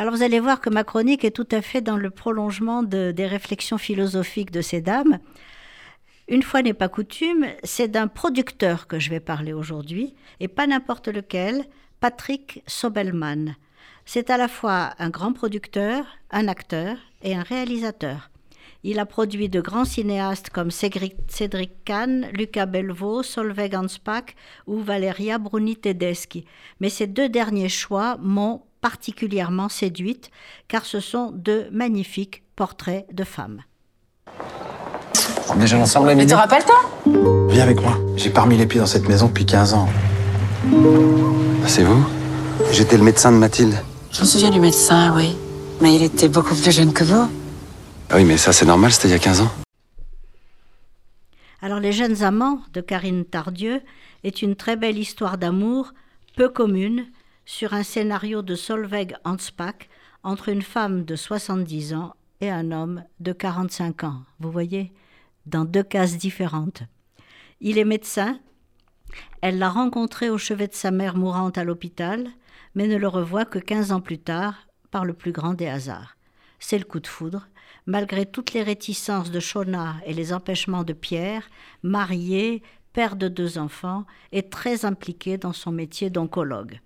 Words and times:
Alors 0.00 0.14
vous 0.14 0.22
allez 0.22 0.40
voir 0.40 0.62
que 0.62 0.70
ma 0.70 0.82
chronique 0.82 1.26
est 1.26 1.30
tout 1.30 1.46
à 1.50 1.60
fait 1.60 1.82
dans 1.82 1.98
le 1.98 2.08
prolongement 2.08 2.82
des 2.82 3.26
réflexions 3.26 3.76
philosophiques 3.76 4.50
de 4.50 4.62
ces 4.62 4.80
dames. 4.80 5.18
Une 6.26 6.42
fois 6.42 6.62
n'est 6.62 6.72
pas 6.72 6.88
coutume, 6.88 7.44
c'est 7.64 7.88
d'un 7.88 8.08
producteur 8.08 8.86
que 8.86 8.98
je 8.98 9.10
vais 9.10 9.20
parler 9.20 9.52
aujourd'hui, 9.52 10.14
et 10.40 10.48
pas 10.48 10.66
n'importe 10.66 11.08
lequel, 11.08 11.66
Patrick 12.00 12.62
Sobelman. 12.66 13.56
C'est 14.06 14.30
à 14.30 14.38
la 14.38 14.48
fois 14.48 14.94
un 14.98 15.10
grand 15.10 15.34
producteur, 15.34 16.06
un 16.30 16.48
acteur 16.48 16.96
et 17.22 17.34
un 17.34 17.42
réalisateur. 17.42 18.30
Il 18.82 19.00
a 19.00 19.04
produit 19.04 19.50
de 19.50 19.60
grands 19.60 19.84
cinéastes 19.84 20.48
comme 20.48 20.70
Cédric 20.70 21.84
Kahn, 21.84 22.26
Luca 22.32 22.64
Belvaux, 22.64 23.22
Solveig 23.22 23.76
Ansbach 23.76 24.34
ou 24.66 24.78
Valeria 24.78 25.36
Bruni 25.36 25.76
Tedeschi. 25.76 26.46
Mais 26.80 26.88
ces 26.88 27.06
deux 27.06 27.28
derniers 27.28 27.68
choix 27.68 28.16
m'ont 28.18 28.62
particulièrement 28.80 29.68
séduite 29.68 30.30
car 30.68 30.84
ce 30.84 31.00
sont 31.00 31.30
deux 31.32 31.68
magnifiques 31.70 32.42
portraits 32.56 33.06
de 33.12 33.24
femmes. 33.24 33.62
On 35.48 35.56
déjà 35.56 35.78
ensemble, 35.78 36.14
Mais 36.14 36.26
te 36.26 36.34
rappelles 36.34 36.64
toi 36.64 36.80
Viens 37.50 37.64
avec 37.64 37.80
moi. 37.82 37.98
J'ai 38.16 38.30
pas 38.30 38.42
remis 38.42 38.56
les 38.56 38.66
pieds 38.66 38.80
dans 38.80 38.86
cette 38.86 39.08
maison 39.08 39.26
depuis 39.26 39.46
15 39.46 39.74
ans. 39.74 39.88
C'est 41.66 41.82
vous? 41.82 42.06
J'étais 42.70 42.96
le 42.96 43.02
médecin 43.02 43.32
de 43.32 43.36
Mathilde. 43.36 43.74
Je 44.12 44.20
me 44.20 44.26
souviens 44.26 44.50
du 44.50 44.60
médecin, 44.60 45.14
oui. 45.16 45.36
Mais 45.80 45.94
il 45.96 46.02
était 46.02 46.28
beaucoup 46.28 46.54
plus 46.54 46.70
jeune 46.70 46.92
que 46.92 47.04
vous. 47.04 47.28
Ah 48.10 48.16
oui, 48.16 48.24
mais 48.24 48.36
ça 48.36 48.52
c'est 48.52 48.66
normal, 48.66 48.92
c'était 48.92 49.08
il 49.08 49.12
y 49.12 49.14
a 49.14 49.18
15 49.18 49.40
ans. 49.40 49.50
Alors 51.62 51.80
Les 51.80 51.92
Jeunes 51.92 52.22
Amants 52.22 52.60
de 52.72 52.80
Karine 52.80 53.24
Tardieu 53.24 53.82
est 54.24 54.42
une 54.42 54.56
très 54.56 54.76
belle 54.76 54.98
histoire 54.98 55.36
d'amour, 55.36 55.92
peu 56.36 56.48
commune, 56.48 57.06
sur 57.50 57.74
un 57.74 57.82
scénario 57.82 58.42
de 58.42 58.54
Solveig 58.54 59.16
Hanspach 59.24 59.88
entre 60.22 60.50
une 60.50 60.62
femme 60.62 61.04
de 61.04 61.16
70 61.16 61.94
ans 61.94 62.14
et 62.40 62.48
un 62.48 62.70
homme 62.70 63.02
de 63.18 63.32
45 63.32 64.04
ans. 64.04 64.22
Vous 64.38 64.52
voyez, 64.52 64.92
dans 65.46 65.64
deux 65.64 65.82
cases 65.82 66.16
différentes. 66.16 66.84
Il 67.60 67.76
est 67.76 67.84
médecin. 67.84 68.38
Elle 69.42 69.58
l'a 69.58 69.68
rencontré 69.68 70.30
au 70.30 70.38
chevet 70.38 70.68
de 70.68 70.74
sa 70.74 70.92
mère 70.92 71.16
mourante 71.16 71.58
à 71.58 71.64
l'hôpital, 71.64 72.28
mais 72.76 72.86
ne 72.86 72.96
le 72.96 73.08
revoit 73.08 73.44
que 73.44 73.58
15 73.58 73.90
ans 73.90 74.00
plus 74.00 74.20
tard 74.20 74.68
par 74.92 75.04
le 75.04 75.12
plus 75.12 75.32
grand 75.32 75.54
des 75.54 75.66
hasards. 75.66 76.16
C'est 76.60 76.78
le 76.78 76.84
coup 76.84 77.00
de 77.00 77.08
foudre, 77.08 77.48
malgré 77.84 78.26
toutes 78.26 78.52
les 78.52 78.62
réticences 78.62 79.32
de 79.32 79.40
Shona 79.40 79.96
et 80.06 80.14
les 80.14 80.32
empêchements 80.32 80.84
de 80.84 80.92
Pierre, 80.92 81.50
marié, 81.82 82.62
père 82.92 83.16
de 83.16 83.26
deux 83.26 83.58
enfants, 83.58 84.06
est 84.30 84.52
très 84.52 84.84
impliqué 84.84 85.36
dans 85.36 85.52
son 85.52 85.72
métier 85.72 86.10
d'oncologue. 86.10 86.80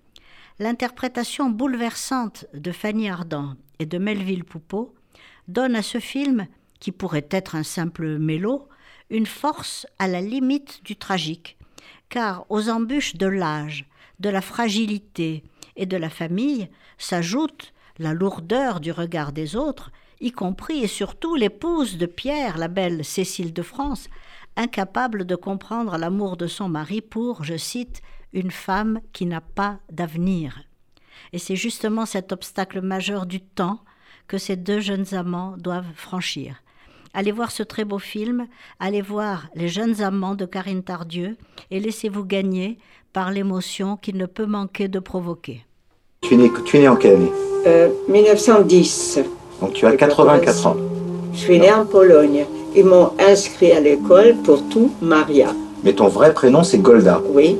L'interprétation 0.57 1.49
bouleversante 1.49 2.45
de 2.53 2.71
Fanny 2.71 3.09
Ardant 3.09 3.55
et 3.79 3.85
de 3.85 3.97
Melville 3.97 4.45
Poupeau 4.45 4.95
donne 5.49 5.75
à 5.75 5.81
ce 5.81 5.99
film, 5.99 6.47
qui 6.79 6.93
pourrait 6.93 7.27
être 7.29 7.55
un 7.55 7.63
simple 7.63 8.17
mélo, 8.19 8.69
une 9.09 9.25
force 9.25 9.85
à 9.99 10.07
la 10.07 10.21
limite 10.21 10.81
du 10.85 10.95
tragique, 10.95 11.57
car 12.07 12.45
aux 12.49 12.69
embûches 12.69 13.17
de 13.17 13.25
l'âge, 13.25 13.85
de 14.21 14.29
la 14.29 14.39
fragilité 14.39 15.43
et 15.75 15.85
de 15.85 15.97
la 15.97 16.09
famille 16.09 16.69
s'ajoute 16.97 17.73
la 17.97 18.13
lourdeur 18.13 18.79
du 18.79 18.93
regard 18.93 19.33
des 19.33 19.57
autres, 19.57 19.91
y 20.21 20.31
compris 20.31 20.79
et 20.79 20.87
surtout 20.87 21.35
l'épouse 21.35 21.97
de 21.97 22.05
Pierre, 22.05 22.57
la 22.57 22.69
belle 22.69 23.03
Cécile 23.03 23.51
de 23.51 23.61
France, 23.61 24.07
incapable 24.55 25.25
de 25.25 25.35
comprendre 25.35 25.97
l'amour 25.97 26.37
de 26.37 26.47
son 26.47 26.69
mari 26.69 27.01
pour, 27.01 27.43
je 27.43 27.57
cite, 27.57 28.01
une 28.35 28.51
femme 28.51 28.99
qui 29.13 29.25
n'a 29.25 29.41
pas 29.41 29.79
d'avenir. 29.91 30.61
Et 31.33 31.39
c'est 31.39 31.55
justement 31.55 32.05
cet 32.05 32.31
obstacle 32.31 32.81
majeur 32.81 33.25
du 33.25 33.41
temps 33.41 33.79
que 34.27 34.37
ces 34.37 34.57
deux 34.57 34.79
jeunes 34.79 35.13
amants 35.13 35.55
doivent 35.57 35.93
franchir. 35.95 36.61
Allez 37.13 37.31
voir 37.31 37.51
ce 37.51 37.63
très 37.63 37.85
beau 37.85 37.97
film, 37.97 38.47
allez 38.79 39.01
voir 39.01 39.47
Les 39.55 39.69
jeunes 39.69 40.01
amants 40.01 40.35
de 40.35 40.45
Karine 40.45 40.83
Tardieu 40.83 41.37
et 41.71 41.79
laissez-vous 41.79 42.25
gagner 42.25 42.77
par 43.13 43.31
l'émotion 43.31 43.95
qu'il 43.95 44.17
ne 44.17 44.25
peut 44.25 44.45
manquer 44.45 44.89
de 44.89 44.99
provoquer. 44.99 45.65
Tu 46.21 46.33
es 46.33 46.37
né, 46.37 46.51
tu 46.65 46.77
es 46.77 46.81
né 46.81 46.89
en 46.89 46.97
quelle 46.97 47.15
année 47.15 47.31
euh, 47.67 47.89
1910. 48.09 49.21
Donc 49.61 49.73
tu 49.73 49.85
as 49.85 49.95
84 49.95 50.67
ans. 50.67 50.75
Je 51.33 51.39
suis 51.39 51.59
née 51.59 51.71
en 51.71 51.85
Pologne. 51.85 52.45
Ils 52.75 52.83
m'ont 52.83 53.13
inscrit 53.17 53.71
à 53.71 53.79
l'école 53.79 54.35
pour 54.43 54.67
tout 54.67 54.91
Maria. 55.01 55.53
Mais 55.85 55.93
ton 55.93 56.09
vrai 56.09 56.33
prénom 56.33 56.63
c'est 56.63 56.79
Golda. 56.79 57.21
Oui. 57.33 57.57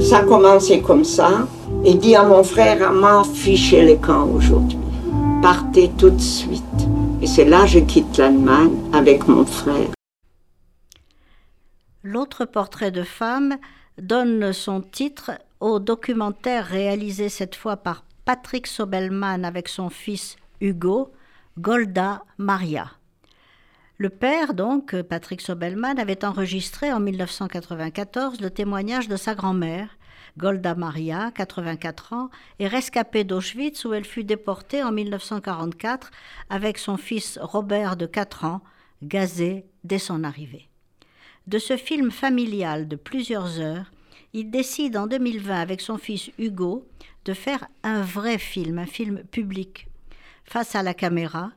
Ça 0.00 0.18
a 0.18 0.22
commencé 0.24 0.80
comme 0.80 1.04
ça. 1.04 1.46
Et 1.84 1.94
dit 1.94 2.14
à 2.14 2.22
mon 2.22 2.42
frère, 2.42 2.92
m'en 2.92 3.24
ficher 3.24 3.82
les 3.82 3.96
camps 3.96 4.26
aujourd'hui. 4.26 4.78
Partez 5.42 5.90
tout 5.98 6.10
de 6.10 6.20
suite. 6.20 6.62
Et 7.20 7.26
c'est 7.26 7.44
là 7.44 7.62
que 7.62 7.68
je 7.68 7.78
quitte 7.80 8.16
l'Allemagne 8.18 8.76
avec 8.92 9.26
mon 9.26 9.44
frère. 9.44 9.88
L'autre 12.02 12.44
portrait 12.44 12.90
de 12.90 13.02
femme 13.02 13.56
donne 14.00 14.52
son 14.52 14.80
titre 14.80 15.32
au 15.60 15.78
documentaire 15.78 16.64
réalisé 16.64 17.28
cette 17.28 17.54
fois 17.54 17.76
par 17.76 18.04
Patrick 18.24 18.66
Sobelman 18.66 19.44
avec 19.44 19.68
son 19.68 19.90
fils 19.90 20.36
Hugo, 20.60 21.10
Golda 21.58 22.22
Maria. 22.36 22.97
Le 24.00 24.10
père, 24.10 24.54
donc, 24.54 24.94
Patrick 25.02 25.40
Sobelman, 25.40 25.98
avait 25.98 26.24
enregistré 26.24 26.92
en 26.92 27.00
1994 27.00 28.40
le 28.40 28.48
témoignage 28.48 29.08
de 29.08 29.16
sa 29.16 29.34
grand-mère, 29.34 29.98
Golda 30.36 30.76
Maria, 30.76 31.32
84 31.34 32.12
ans, 32.12 32.30
et 32.60 32.68
rescapée 32.68 33.24
d'Auschwitz 33.24 33.84
où 33.84 33.92
elle 33.92 34.04
fut 34.04 34.22
déportée 34.22 34.84
en 34.84 34.92
1944 34.92 36.12
avec 36.48 36.78
son 36.78 36.96
fils 36.96 37.40
Robert 37.42 37.96
de 37.96 38.06
4 38.06 38.44
ans, 38.44 38.60
gazé 39.02 39.66
dès 39.82 39.98
son 39.98 40.22
arrivée. 40.22 40.68
De 41.48 41.58
ce 41.58 41.76
film 41.76 42.12
familial 42.12 42.86
de 42.86 42.94
plusieurs 42.94 43.58
heures, 43.58 43.90
il 44.32 44.52
décide 44.52 44.96
en 44.96 45.08
2020 45.08 45.60
avec 45.60 45.80
son 45.80 45.98
fils 45.98 46.30
Hugo 46.38 46.86
de 47.24 47.34
faire 47.34 47.66
un 47.82 48.02
vrai 48.02 48.38
film, 48.38 48.78
un 48.78 48.86
film 48.86 49.24
public. 49.24 49.88
Face 50.44 50.76
à 50.76 50.84
la 50.84 50.94
caméra, 50.94 51.50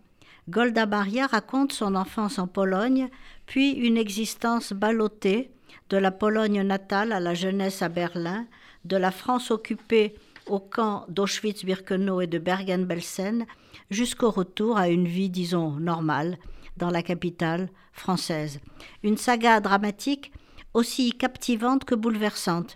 Golda 0.51 0.85
Maria 0.85 1.28
raconte 1.28 1.72
son 1.72 1.95
enfance 1.95 2.38
en 2.38 2.45
Pologne, 2.45 3.07
puis 3.45 3.72
une 3.72 3.95
existence 3.95 4.73
ballottée 4.73 5.50
de 5.89 5.95
la 5.95 6.12
Pologne 6.12 6.62
natale 6.63 7.13
à 7.13 7.22
la 7.22 7.34
jeunesse 7.34 7.81
à 7.81 7.88
Berlin, 7.88 8.45
de 8.84 8.97
la 8.97 9.11
France 9.11 9.50
occupée 9.50 10.13
au 10.47 10.59
camp 10.59 11.06
d'Auschwitz-Birkenau 11.07 12.19
et 12.19 12.28
de 12.28 12.38
Bergen-Belsen, 12.38 13.45
jusqu'au 13.90 14.29
retour 14.29 14.78
à 14.78 14.90
une 14.90 15.07
vie, 15.07 15.29
disons, 15.29 15.72
normale 15.72 16.38
dans 16.75 16.90
la 16.90 17.01
capitale 17.01 17.69
française. 17.94 18.59
Une 19.03 19.16
saga 19.16 19.61
dramatique 19.61 20.34
aussi 20.73 21.13
captivante 21.13 21.85
que 21.85 21.95
bouleversante. 21.95 22.75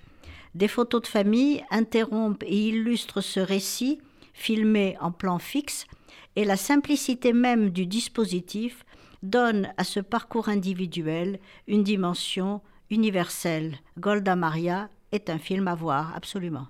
Des 0.53 0.69
photos 0.69 1.01
de 1.01 1.07
famille 1.07 1.61
interrompent 1.71 2.43
et 2.43 2.69
illustrent 2.69 3.19
ce 3.19 3.41
récit, 3.41 3.99
filmé 4.33 4.95
en 5.01 5.11
plan 5.11 5.39
fixe, 5.39 5.87
et 6.35 6.45
la 6.45 6.57
simplicité 6.57 7.33
même 7.33 7.69
du 7.69 7.85
dispositif 7.85 8.85
donne 9.23 9.73
à 9.77 9.83
ce 9.83 9.99
parcours 9.99 10.49
individuel 10.49 11.39
une 11.67 11.83
dimension 11.83 12.61
universelle. 12.89 13.77
Golda 13.97 14.35
Maria 14.35 14.89
est 15.11 15.29
un 15.29 15.39
film 15.39 15.67
à 15.67 15.75
voir 15.75 16.15
absolument. 16.15 16.67